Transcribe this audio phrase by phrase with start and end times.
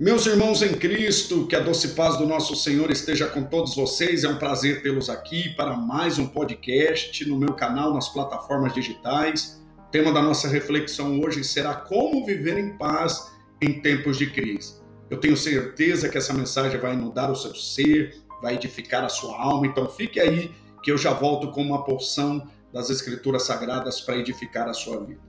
[0.00, 4.22] Meus irmãos em Cristo, que a doce paz do nosso Senhor esteja com todos vocês.
[4.22, 9.60] É um prazer tê-los aqui para mais um podcast no meu canal, nas plataformas digitais.
[9.76, 13.28] O tema da nossa reflexão hoje será como viver em paz
[13.60, 14.74] em tempos de crise.
[15.10, 19.36] Eu tenho certeza que essa mensagem vai inundar o seu ser, vai edificar a sua
[19.36, 19.66] alma.
[19.66, 24.68] Então fique aí que eu já volto com uma porção das Escrituras Sagradas para edificar
[24.68, 25.27] a sua vida.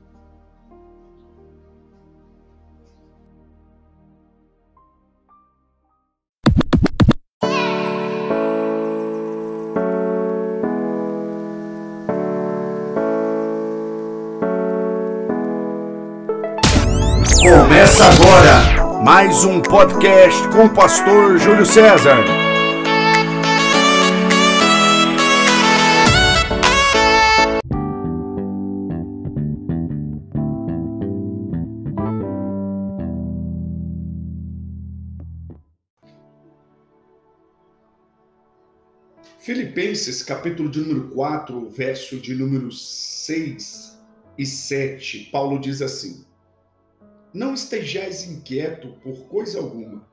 [17.79, 22.17] Começa agora mais um podcast com o pastor Júlio César.
[39.39, 43.97] Filipenses, capítulo de número 4, verso de número 6
[44.37, 46.27] e 7, Paulo diz assim:
[47.33, 50.07] não estejais inquieto por coisa alguma.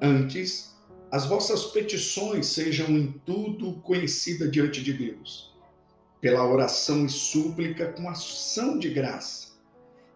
[0.00, 0.76] Antes,
[1.10, 5.56] as vossas petições sejam em tudo conhecidas diante de Deus,
[6.20, 9.48] pela oração e súplica com ação de graça.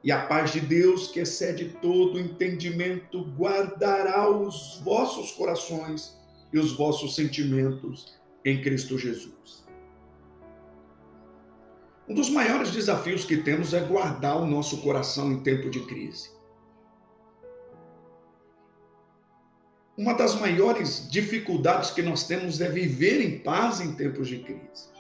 [0.04, 6.16] E a paz de Deus, que excede todo entendimento, guardará os vossos corações
[6.52, 9.61] e os vossos sentimentos em Cristo Jesus.
[12.08, 16.30] Um dos maiores desafios que temos é guardar o nosso coração em tempo de crise.
[19.96, 24.90] Uma das maiores dificuldades que nós temos é viver em paz em tempos de crise.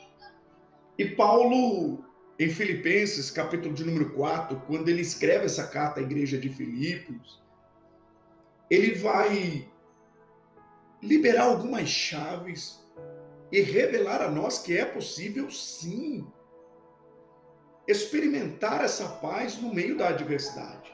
[0.96, 2.04] E Paulo,
[2.38, 7.42] em Filipenses, capítulo de número 4, quando ele escreve essa carta à igreja de Filipos,
[8.70, 9.68] ele vai
[11.02, 12.80] liberar algumas chaves
[13.50, 16.24] e revelar a nós que é possível sim
[17.92, 20.92] experimentar essa paz no meio da adversidade.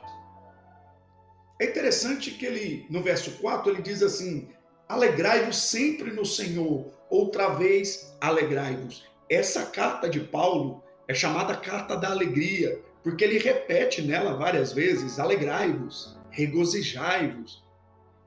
[1.60, 4.48] É interessante que ele, no verso 4, ele diz assim:
[4.88, 9.06] Alegrai-vos sempre no Senhor, outra vez alegrai-vos.
[9.28, 15.19] Essa carta de Paulo é chamada carta da alegria, porque ele repete nela várias vezes:
[15.19, 17.65] alegrai-vos, regozijai-vos.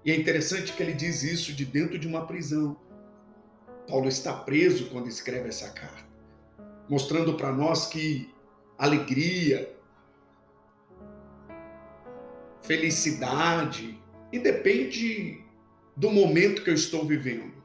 [0.04, 2.76] E é interessante que ele diz isso de dentro de uma prisão.
[3.88, 6.04] Paulo está preso quando escreve essa carta,
[6.90, 8.31] mostrando para nós que
[8.82, 9.78] alegria,
[12.64, 14.02] felicidade,
[14.34, 15.46] e depende
[15.96, 17.64] do momento que eu estou vivendo,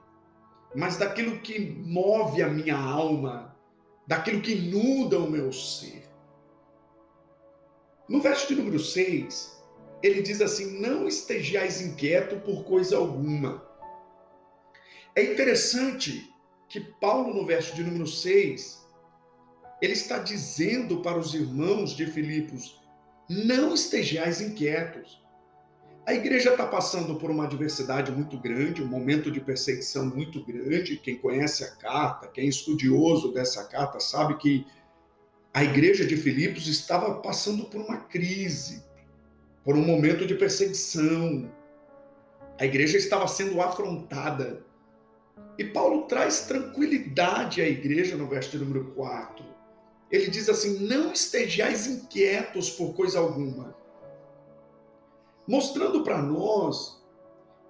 [0.75, 3.57] mas daquilo que move a minha alma,
[4.07, 6.05] daquilo que inunda o meu ser.
[8.07, 9.65] No verso de número 6,
[10.03, 13.67] ele diz assim: Não estejais inquieto por coisa alguma.
[15.15, 16.31] É interessante
[16.69, 18.86] que Paulo, no verso de número 6,
[19.81, 22.81] ele está dizendo para os irmãos de Filipos:
[23.29, 25.25] não estejais inquietos.
[26.07, 30.97] A igreja está passando por uma adversidade muito grande, um momento de perseguição muito grande.
[30.97, 34.65] Quem conhece a carta, quem é estudioso dessa carta, sabe que
[35.53, 38.85] a igreja de Filipos estava passando por uma crise,
[39.65, 41.51] por um momento de perseguição.
[42.59, 44.65] A igreja estava sendo afrontada.
[45.59, 49.56] E Paulo traz tranquilidade à igreja no verso número 4
[50.11, 53.77] ele diz assim: Não estejais inquietos por coisa alguma.
[55.47, 57.01] Mostrando para nós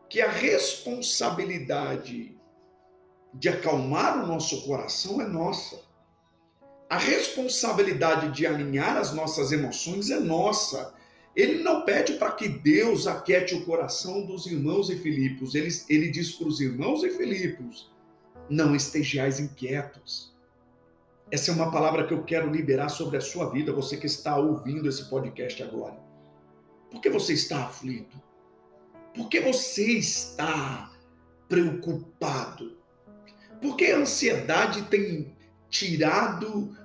[0.08, 2.36] que a responsabilidade
[3.34, 5.84] de acalmar o nosso coração é nossa.
[6.88, 10.94] A responsabilidade de alinhar as nossas emoções é nossa.
[11.34, 15.54] Ele não pede para que Deus aquiete o coração dos irmãos e Filipos.
[15.54, 17.90] Ele, ele diz para os irmãos e Filipos:
[18.48, 20.35] não estejais inquietos.
[21.28, 24.36] Essa é uma palavra que eu quero liberar sobre a sua vida, você que está
[24.36, 25.98] ouvindo esse podcast agora.
[26.88, 28.16] Por que você está aflito?
[29.12, 30.92] Por que você está
[31.48, 32.78] preocupado?
[33.60, 35.34] Por que a ansiedade tem
[35.68, 36.76] tirado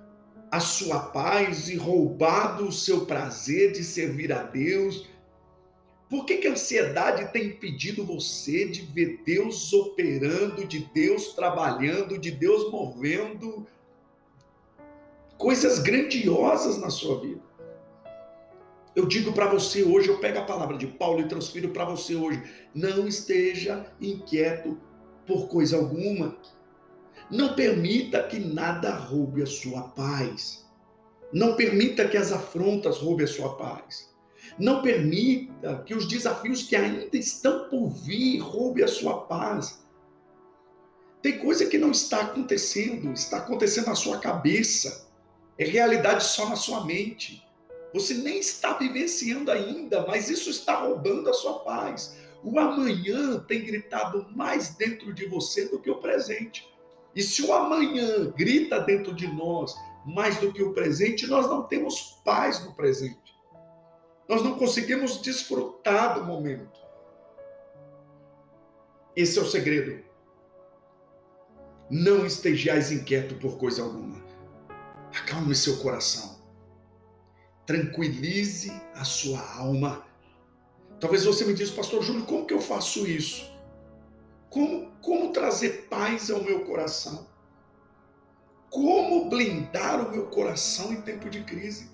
[0.49, 5.07] a sua paz e roubado o seu prazer de servir a Deus?
[6.09, 12.17] Por que, que a ansiedade tem impedido você de ver Deus operando, de Deus trabalhando,
[12.17, 13.67] de Deus movendo
[15.41, 17.41] coisas grandiosas na sua vida.
[18.95, 22.15] Eu digo para você hoje, eu pego a palavra de Paulo e transfiro para você
[22.15, 22.43] hoje.
[22.75, 24.79] Não esteja inquieto
[25.25, 26.37] por coisa alguma.
[27.31, 30.69] Não permita que nada roube a sua paz.
[31.33, 34.13] Não permita que as afrontas roubem a sua paz.
[34.59, 39.81] Não permita que os desafios que ainda estão por vir roubem a sua paz.
[41.19, 45.09] Tem coisa que não está acontecendo, está acontecendo na sua cabeça.
[45.61, 47.47] É realidade só na sua mente.
[47.93, 52.17] Você nem está vivenciando ainda, mas isso está roubando a sua paz.
[52.43, 56.67] O amanhã tem gritado mais dentro de você do que o presente.
[57.15, 61.61] E se o amanhã grita dentro de nós mais do que o presente, nós não
[61.61, 63.35] temos paz no presente.
[64.27, 66.79] Nós não conseguimos desfrutar do momento.
[69.15, 70.03] Esse é o segredo.
[71.87, 74.10] Não estejais inquieto por coisa alguma.
[75.13, 76.39] Acalme seu coração.
[77.65, 80.05] Tranquilize a sua alma.
[80.99, 83.51] Talvez você me diz, pastor Júlio, como que eu faço isso?
[84.49, 87.27] Como, como trazer paz ao meu coração?
[88.69, 91.89] Como blindar o meu coração em tempo de crise?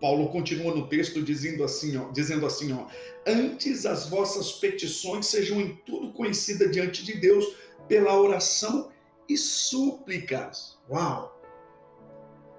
[0.00, 2.86] Paulo continua no texto dizendo assim, ó, dizendo assim, ó,
[3.26, 7.44] antes as vossas petições sejam em tudo conhecidas diante de Deus
[7.88, 8.92] pela oração
[9.28, 10.78] e súplicas.
[10.88, 11.37] Uau!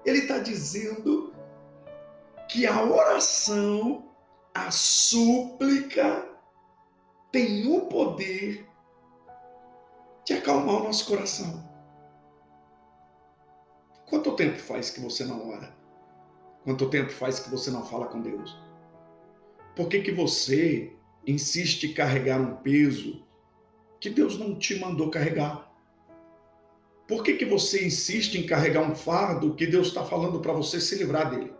[0.04, 1.34] Ele está dizendo
[2.48, 4.08] que a oração,
[4.54, 6.28] a súplica,
[7.30, 8.66] tem o poder
[10.24, 11.68] de acalmar o nosso coração.
[14.08, 15.72] Quanto tempo faz que você não ora?
[16.64, 18.58] Quanto tempo faz que você não fala com Deus?
[19.76, 20.96] Por que, que você
[21.26, 23.24] insiste em carregar um peso
[24.00, 25.69] que Deus não te mandou carregar?
[27.10, 30.80] Por que, que você insiste em carregar um fardo que Deus está falando para você
[30.80, 31.52] se livrar dele?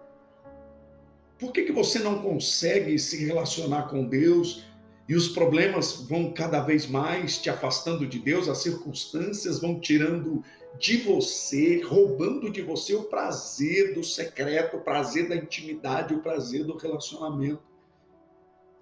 [1.41, 4.65] Por que, que você não consegue se relacionar com Deus
[5.09, 10.41] e os problemas vão cada vez mais te afastando de Deus, as circunstâncias vão tirando
[10.79, 16.65] de você, roubando de você o prazer do secreto, o prazer da intimidade, o prazer
[16.65, 17.61] do relacionamento.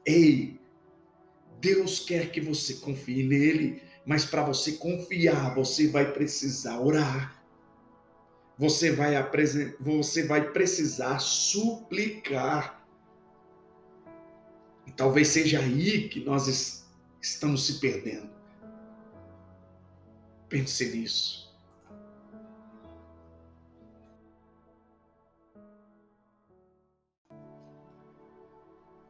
[0.04, 0.60] Ei,
[1.58, 7.38] Deus quer que você confie nele, mas para você confiar, você vai precisar orar.
[8.56, 9.12] Você vai,
[9.78, 12.82] você vai precisar suplicar
[14.86, 16.86] e talvez seja aí que nós
[17.20, 18.30] estamos se perdendo.
[20.48, 21.54] Pense nisso.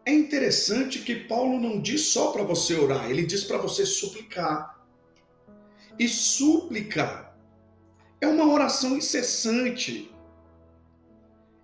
[0.05, 4.78] É interessante que Paulo não diz só para você orar, ele diz para você suplicar.
[5.99, 7.33] E súplica
[8.21, 10.15] é uma oração incessante,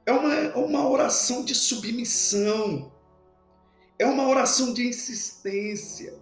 [0.06, 2.92] é uma, uma oração de submissão,
[3.98, 6.18] é uma oração de insistência.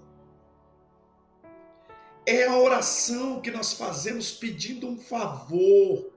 [2.25, 6.13] É a oração que nós fazemos pedindo um favor,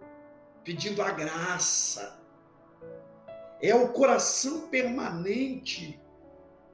[0.63, 2.19] pedindo a graça.
[3.61, 5.99] É o coração permanente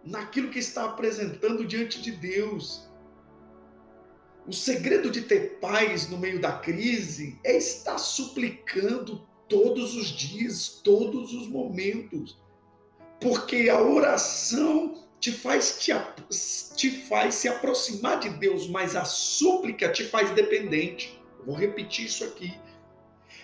[0.04, 2.91] naquilo que está apresentando diante de Deus.
[4.48, 10.82] O segredo de ter paz no meio da crise é estar suplicando todos os dias,
[10.84, 12.42] todos os momentos
[13.22, 15.94] porque a oração te faz, te,
[16.76, 21.22] te faz se aproximar de Deus, mas a súplica te faz dependente.
[21.46, 22.60] vou repetir isso aqui.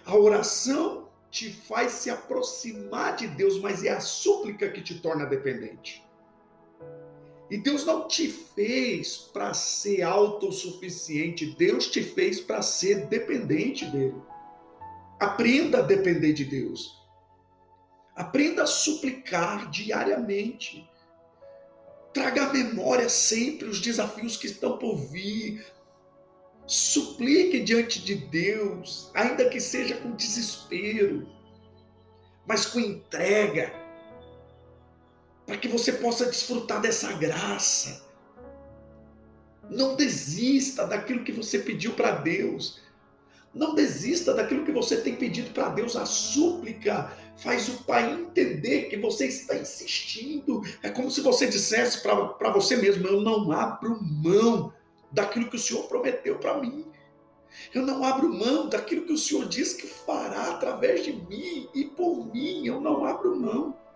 [0.03, 5.25] A oração te faz se aproximar de Deus, mas é a súplica que te torna
[5.25, 6.03] dependente.
[7.49, 14.21] E Deus não te fez para ser autossuficiente, Deus te fez para ser dependente dele.
[15.19, 16.97] Aprenda a depender de Deus.
[18.15, 20.87] Aprenda a suplicar diariamente.
[22.13, 25.65] Traga à memória sempre os desafios que estão por vir.
[26.65, 31.25] Suplique diante de Deus, ainda que seja com desespero,
[32.45, 33.71] mas com entrega,
[35.47, 38.05] para que você possa desfrutar dessa graça.
[39.69, 42.81] Não desista daquilo que você pediu para Deus.
[43.53, 45.95] Não desista daquilo que você tem pedido para Deus.
[45.95, 50.61] A súplica faz o Pai entender que você está insistindo.
[50.83, 54.73] É como se você dissesse para você mesmo: Eu não abro mão
[55.11, 56.85] daquilo que o Senhor prometeu para mim.
[57.73, 61.85] Eu não abro mão daquilo que o Senhor diz que fará através de mim e
[61.85, 62.67] por mim.
[62.67, 63.86] Eu não abro mão.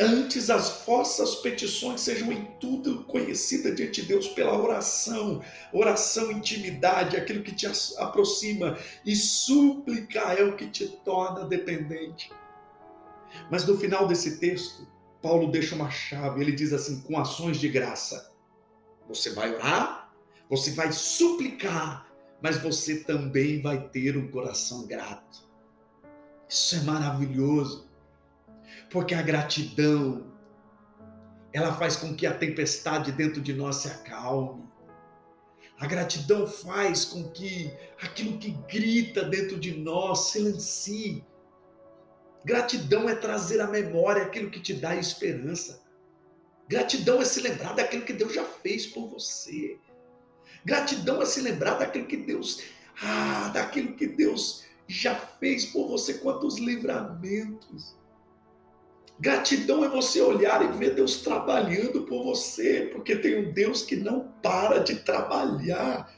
[0.00, 7.16] Antes as vossas petições sejam em tudo conhecidas diante de Deus pela oração, oração, intimidade,
[7.16, 7.66] aquilo que te
[7.98, 12.30] aproxima, e súplica é o que te torna dependente.
[13.50, 14.86] Mas no final desse texto,
[15.20, 18.32] Paulo deixa uma chave, ele diz assim: com ações de graça.
[19.08, 20.12] Você vai orar,
[20.48, 22.06] você vai suplicar,
[22.40, 25.48] mas você também vai ter um coração grato.
[26.48, 27.87] Isso é maravilhoso.
[28.90, 30.26] Porque a gratidão,
[31.52, 34.68] ela faz com que a tempestade dentro de nós se acalme.
[35.78, 37.70] A gratidão faz com que
[38.02, 41.24] aquilo que grita dentro de nós silencie.
[42.44, 45.82] Gratidão é trazer à memória aquilo que te dá esperança.
[46.68, 49.78] Gratidão é se lembrar daquilo que Deus já fez por você.
[50.64, 52.62] Gratidão é se lembrar daquilo que Deus,
[53.02, 57.97] ah, daquilo que Deus já fez por você, quantos livramentos.
[59.20, 63.96] Gratidão é você olhar e ver Deus trabalhando por você, porque tem um Deus que
[63.96, 66.08] não para de trabalhar.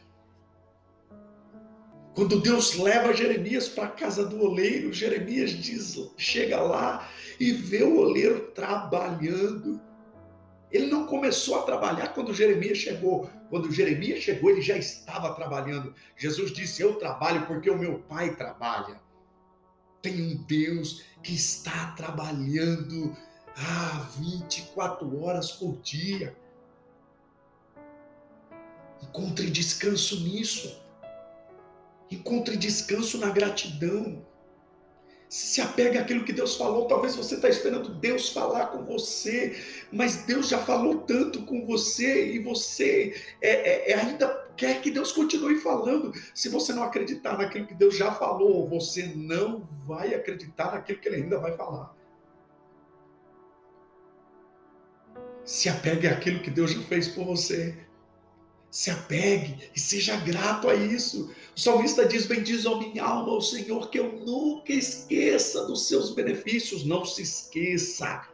[2.15, 7.83] Quando Deus leva Jeremias para a casa do oleiro, Jeremias diz, chega lá e vê
[7.83, 9.81] o oleiro trabalhando.
[10.71, 13.31] Ele não começou a trabalhar quando Jeremias chegou.
[13.49, 15.95] Quando Jeremias chegou, ele já estava trabalhando.
[16.17, 19.01] Jesus disse: Eu trabalho porque o meu pai trabalha.
[20.03, 23.17] Tem um Deus que está trabalhando
[23.57, 26.37] ah, 24 horas por dia.
[29.03, 30.81] Encontre descanso nisso.
[32.11, 34.25] Encontre descanso na gratidão
[35.31, 36.89] se apega àquilo que Deus falou.
[36.89, 39.57] Talvez você está esperando Deus falar com você,
[39.93, 44.91] mas Deus já falou tanto com você e você é, é, é, ainda quer que
[44.91, 46.13] Deus continue falando.
[46.35, 51.09] Se você não acreditar naquilo que Deus já falou, você não vai acreditar naquilo que
[51.09, 51.95] Ele ainda vai falar.
[55.45, 57.77] Se apegue àquilo que Deus já fez por você.
[58.71, 61.35] Se apegue e seja grato a isso.
[61.57, 66.15] O salmista diz: Bendiz a minha alma ao Senhor, que eu nunca esqueça dos seus
[66.15, 66.85] benefícios.
[66.85, 68.29] Não se esqueça.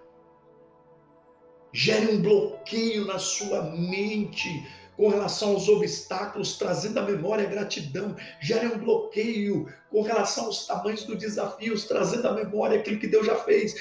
[1.73, 4.49] Gere um bloqueio na sua mente
[4.97, 8.17] com relação aos obstáculos, trazendo à memória a gratidão.
[8.41, 13.27] Gere um bloqueio com relação aos tamanhos dos desafios, trazendo à memória aquilo que Deus
[13.27, 13.75] já fez.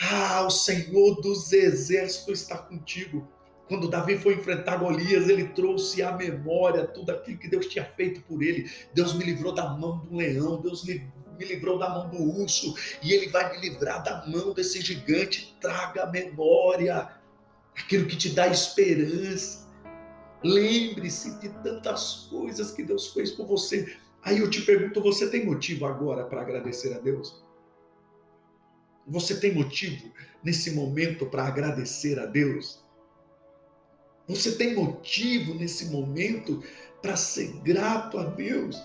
[0.00, 3.26] Ah, o Senhor dos exércitos está contigo.
[3.68, 8.22] Quando Davi foi enfrentar Golias, ele trouxe à memória tudo aquilo que Deus tinha feito
[8.22, 8.70] por ele.
[8.94, 11.04] Deus me livrou da mão do leão, Deus me
[11.38, 15.54] livrou da mão do urso, e ele vai me livrar da mão desse gigante.
[15.60, 17.10] Traga à memória
[17.76, 19.68] aquilo que te dá esperança.
[20.42, 23.96] Lembre-se de tantas coisas que Deus fez por você.
[24.22, 27.44] Aí eu te pergunto: você tem motivo agora para agradecer a Deus?
[29.06, 30.10] Você tem motivo
[30.42, 32.87] nesse momento para agradecer a Deus?
[34.28, 36.62] Você tem motivo nesse momento
[37.00, 38.76] para ser grato a Deus.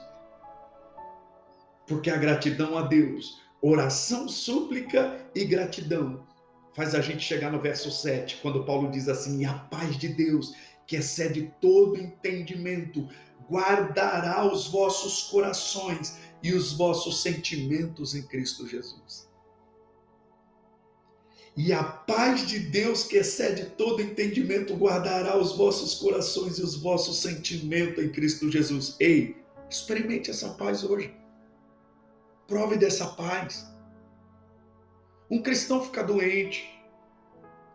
[1.86, 6.26] Porque a gratidão a Deus, oração, súplica e gratidão,
[6.74, 10.08] faz a gente chegar no verso 7, quando Paulo diz assim: E a paz de
[10.08, 10.56] Deus,
[10.88, 13.10] que excede todo entendimento,
[13.50, 19.28] guardará os vossos corações e os vossos sentimentos em Cristo Jesus.
[21.56, 26.76] E a paz de Deus, que excede todo entendimento, guardará os vossos corações e os
[26.76, 28.96] vossos sentimentos em Cristo Jesus.
[29.00, 29.38] Ei,
[29.70, 31.14] experimente essa paz hoje.
[32.48, 33.72] Prove dessa paz.
[35.30, 36.70] Um cristão fica doente,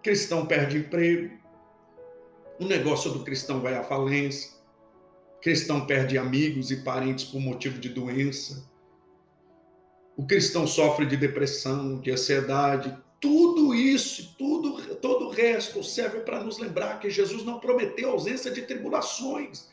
[0.03, 1.37] cristão perde emprego,
[2.61, 4.53] o negócio do cristão vai à falência,
[5.41, 8.69] cristão perde amigos e parentes por motivo de doença,
[10.17, 16.43] o cristão sofre de depressão, de ansiedade, tudo isso, tudo, todo o resto serve para
[16.43, 19.69] nos lembrar que Jesus não prometeu ausência de tribulações,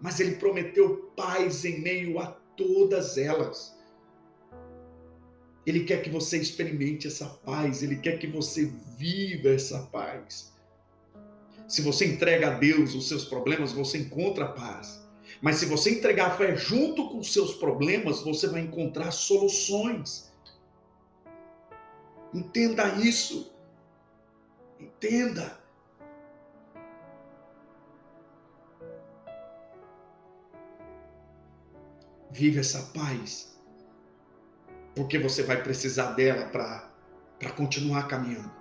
[0.00, 2.26] mas ele prometeu paz em meio a
[2.56, 3.74] todas elas.
[5.66, 10.52] Ele quer que você experimente essa paz, ele quer que você viva essa paz.
[11.66, 15.02] Se você entrega a Deus os seus problemas, você encontra paz.
[15.40, 20.30] Mas se você entregar a fé junto com os seus problemas, você vai encontrar soluções.
[22.34, 23.54] Entenda isso.
[24.80, 25.56] Entenda.
[32.32, 33.56] Vive essa paz.
[34.96, 38.52] Porque você vai precisar dela para continuar caminhando.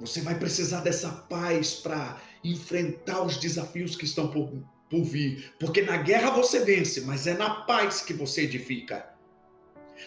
[0.00, 4.52] Você vai precisar dessa paz para enfrentar os desafios que estão por,
[4.90, 5.54] por vir.
[5.58, 9.15] Porque na guerra você vence, mas é na paz que você edifica.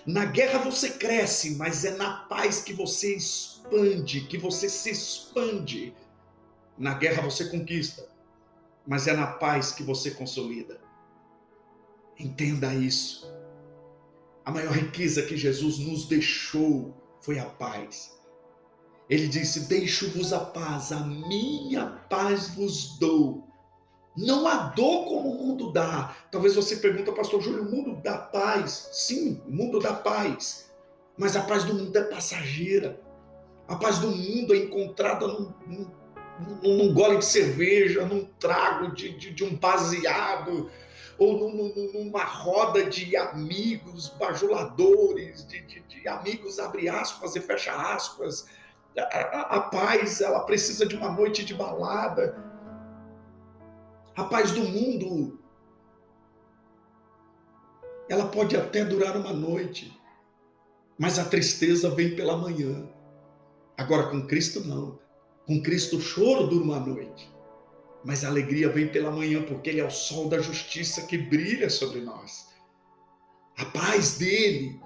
[0.06, 5.94] Na guerra você cresce, mas é na paz que você expande, que você se expande.
[6.78, 8.08] Na guerra você conquista,
[8.88, 10.80] mas é na paz que você consolida.
[12.18, 13.32] Entenda isso.
[14.46, 18.18] A maior riqueza que Jesus nos deixou foi a paz.
[19.10, 23.48] Ele disse: Deixo-vos a paz, a minha paz vos dou.
[24.18, 26.16] Não há dor como o mundo dá.
[26.32, 28.90] Talvez você pergunte, pastor Júlio, o mundo dá paz.
[28.92, 30.70] Sim, o mundo dá paz.
[31.18, 33.00] Mas a paz do mundo é passageira.
[33.68, 35.92] A paz do mundo é encontrada num, num,
[36.64, 40.70] num gole de cerveja, num trago de, de, de um baseado,
[41.18, 47.74] ou num, numa roda de amigos bajuladores, de, de, de, amigos abre aspas e fecha
[47.74, 48.48] aspas.
[48.98, 52.49] A, a, a paz, ela precisa de uma noite de balada.
[54.20, 55.40] A paz do mundo,
[58.10, 59.98] ela pode até durar uma noite,
[60.98, 62.86] mas a tristeza vem pela manhã.
[63.78, 65.00] Agora com Cristo não.
[65.48, 67.34] Com Cristo o choro dura uma noite,
[68.04, 71.70] mas a alegria vem pela manhã, porque Ele é o sol da justiça que brilha
[71.70, 72.50] sobre nós.
[73.56, 74.82] A paz dele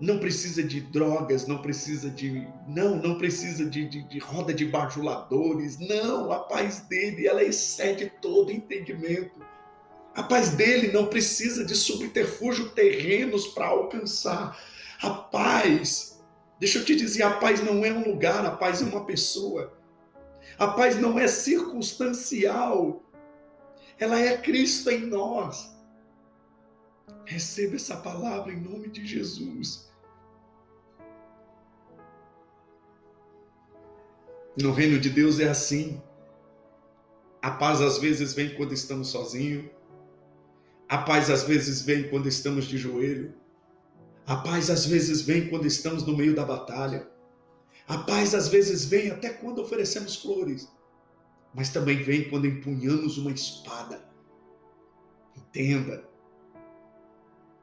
[0.00, 2.46] não precisa de drogas, não precisa de.
[2.68, 5.78] Não, não precisa de, de, de roda de bajuladores.
[5.78, 9.40] Não, a paz dele, ela excede todo entendimento.
[10.14, 14.56] A paz dele não precisa de subterfúgio terrenos para alcançar.
[15.02, 16.20] A paz,
[16.60, 19.76] deixa eu te dizer, a paz não é um lugar, a paz é uma pessoa.
[20.58, 23.02] A paz não é circunstancial.
[23.98, 25.76] Ela é Cristo em nós.
[27.24, 29.88] Receba essa palavra em nome de Jesus.
[34.60, 36.02] No reino de Deus é assim.
[37.40, 39.70] A paz às vezes vem quando estamos sozinhos.
[40.88, 43.34] A paz às vezes vem quando estamos de joelho.
[44.26, 47.08] A paz às vezes vem quando estamos no meio da batalha.
[47.86, 50.68] A paz às vezes vem até quando oferecemos flores.
[51.54, 54.02] Mas também vem quando empunhamos uma espada.
[55.36, 56.08] Entenda.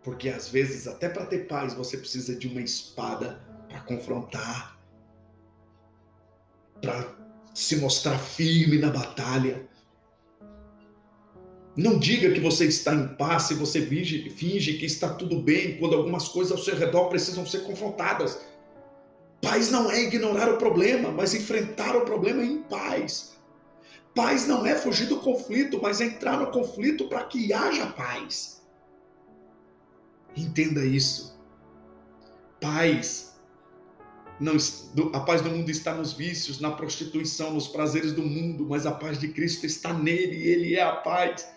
[0.06, 4.80] Porque às vezes, até para ter paz, você precisa de uma espada para confrontar,
[6.80, 7.12] para
[7.56, 9.68] se mostrar firme na batalha.
[11.76, 15.78] Não diga que você está em paz se você finge, finge que está tudo bem
[15.80, 18.40] quando algumas coisas ao seu redor precisam ser confrontadas.
[19.42, 23.34] Paz não é ignorar o problema, mas enfrentar o problema em paz.
[24.13, 28.55] Paz não é fugir do conflito, mas é entrar no conflito para que haja paz.
[30.36, 31.39] Entenda isso.
[32.60, 33.36] Paz.
[34.39, 34.58] Não,
[35.13, 38.91] a paz do mundo está nos vícios, na prostituição, nos prazeres do mundo, mas a
[38.91, 41.48] paz de Cristo está nele e ele é a paz.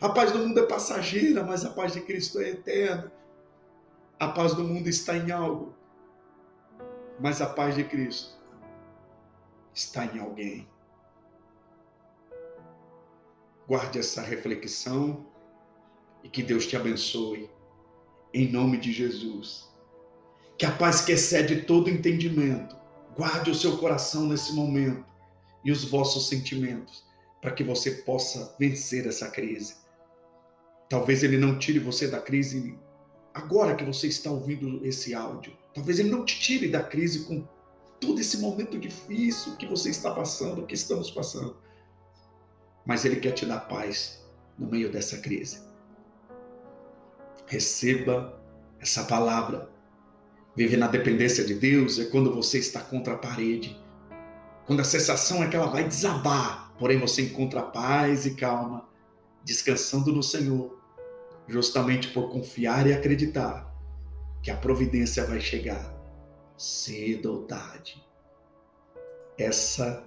[0.00, 3.12] A paz do mundo é passageira, mas a paz de Cristo é eterna.
[4.18, 5.74] A paz do mundo está em algo,
[7.18, 8.38] mas a paz de Cristo
[9.74, 10.68] está em alguém.
[13.66, 15.26] Guarde essa reflexão
[16.22, 17.50] e que Deus te abençoe,
[18.34, 19.72] em nome de Jesus.
[20.58, 22.76] Que a paz que excede todo entendimento,
[23.16, 25.04] guarde o seu coração nesse momento
[25.64, 27.04] e os vossos sentimentos
[27.40, 29.76] para que você possa vencer essa crise.
[30.88, 32.76] Talvez ele não tire você da crise
[33.32, 35.56] agora que você está ouvindo esse áudio.
[35.72, 37.46] Talvez ele não te tire da crise com
[38.00, 41.56] todo esse momento difícil que você está passando, que estamos passando.
[42.84, 44.24] Mas ele quer te dar paz
[44.58, 45.73] no meio dessa crise.
[47.46, 48.40] Receba
[48.80, 49.70] essa palavra.
[50.56, 53.78] Viver na dependência de Deus é quando você está contra a parede.
[54.66, 58.88] Quando a sensação é que ela vai desabar Porém, você encontra paz e calma,
[59.44, 60.80] descansando no Senhor,
[61.46, 63.72] justamente por confiar e acreditar
[64.42, 65.94] que a providência vai chegar
[66.56, 68.02] cedo ou tarde.
[69.38, 70.04] Essa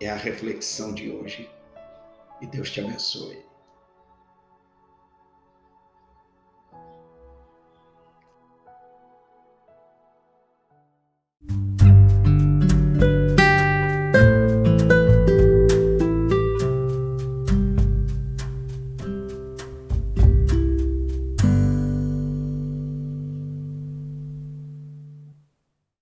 [0.00, 1.50] é a reflexão de hoje.
[2.40, 3.44] E Deus te abençoe.